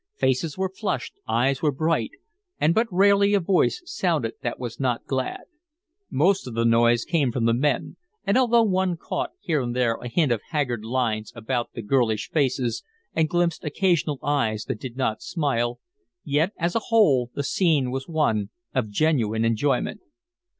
[0.15, 2.09] Faces were flushed, eyes were bright,
[2.59, 5.41] and but rarely a voice sounded that was not glad.
[6.09, 9.97] Most of the noise came from the men, and although one caught, here and there,
[9.97, 12.83] a hint of haggard lines about the girlish faces,
[13.13, 15.79] and glimpsed occasional eyes that did not smile,
[16.23, 20.01] yet as a whole the scene was one of genuine enjoyment.